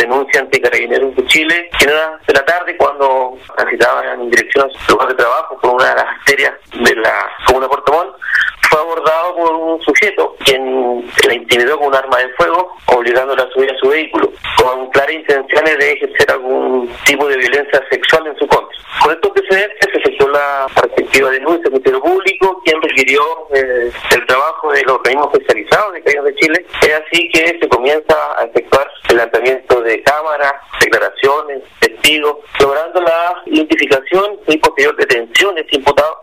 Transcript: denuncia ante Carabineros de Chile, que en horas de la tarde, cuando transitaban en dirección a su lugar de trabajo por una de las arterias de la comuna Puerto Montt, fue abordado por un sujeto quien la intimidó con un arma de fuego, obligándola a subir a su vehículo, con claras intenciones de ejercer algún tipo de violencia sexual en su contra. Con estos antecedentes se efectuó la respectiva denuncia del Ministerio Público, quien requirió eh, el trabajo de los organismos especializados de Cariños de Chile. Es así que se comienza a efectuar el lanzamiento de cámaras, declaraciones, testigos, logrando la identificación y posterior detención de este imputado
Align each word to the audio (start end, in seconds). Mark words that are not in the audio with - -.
denuncia 0.00 0.40
ante 0.40 0.60
Carabineros 0.60 1.14
de 1.14 1.26
Chile, 1.26 1.70
que 1.78 1.84
en 1.84 1.92
horas 1.92 2.26
de 2.26 2.34
la 2.34 2.44
tarde, 2.44 2.76
cuando 2.76 3.36
transitaban 3.56 4.20
en 4.20 4.30
dirección 4.30 4.68
a 4.68 4.78
su 4.78 4.92
lugar 4.92 5.08
de 5.08 5.14
trabajo 5.14 5.58
por 5.60 5.74
una 5.74 5.90
de 5.90 5.94
las 5.96 6.04
arterias 6.04 6.52
de 6.72 6.96
la 6.96 7.28
comuna 7.46 7.68
Puerto 7.68 7.92
Montt, 7.92 8.16
fue 8.70 8.80
abordado 8.80 9.34
por 9.34 9.52
un 9.52 9.82
sujeto 9.82 10.36
quien 10.44 11.04
la 11.26 11.34
intimidó 11.34 11.76
con 11.78 11.88
un 11.88 11.94
arma 11.94 12.18
de 12.18 12.28
fuego, 12.34 12.76
obligándola 12.86 13.42
a 13.42 13.50
subir 13.50 13.70
a 13.70 13.76
su 13.78 13.88
vehículo, 13.88 14.30
con 14.56 14.88
claras 14.90 15.12
intenciones 15.12 15.78
de 15.78 15.92
ejercer 15.92 16.30
algún 16.30 16.88
tipo 17.04 17.26
de 17.26 17.36
violencia 17.36 17.82
sexual 17.90 18.28
en 18.28 18.36
su 18.36 18.46
contra. 18.46 18.78
Con 19.02 19.12
estos 19.12 19.30
antecedentes 19.30 19.88
se 19.92 19.98
efectuó 19.98 20.28
la 20.28 20.66
respectiva 20.82 21.30
denuncia 21.30 21.62
del 21.64 21.72
Ministerio 21.72 22.00
Público, 22.00 22.62
quien 22.64 22.82
requirió 22.82 23.22
eh, 23.54 23.90
el 24.14 24.26
trabajo 24.26 24.72
de 24.72 24.82
los 24.82 24.96
organismos 24.96 25.28
especializados 25.32 25.92
de 25.94 26.02
Cariños 26.02 26.24
de 26.26 26.34
Chile. 26.36 26.66
Es 26.82 26.94
así 26.94 27.28
que 27.30 27.58
se 27.60 27.68
comienza 27.80 28.14
a 28.38 28.44
efectuar 28.44 28.86
el 29.08 29.16
lanzamiento 29.16 29.80
de 29.80 30.02
cámaras, 30.02 30.52
declaraciones, 30.82 31.62
testigos, 31.80 32.36
logrando 32.60 33.00
la 33.00 33.42
identificación 33.46 34.38
y 34.48 34.58
posterior 34.58 34.94
detención 34.96 35.54
de 35.54 35.62
este 35.62 35.76
imputado 35.78 36.18